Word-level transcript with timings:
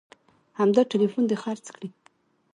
همدا 0.59 0.81
ټلیفون 0.91 1.23
دې 1.29 1.37
خرڅ 1.43 1.65
کړي 1.75 1.89